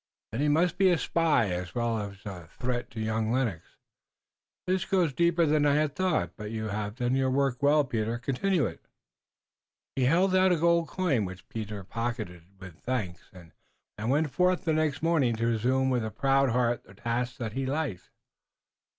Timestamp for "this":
4.65-4.83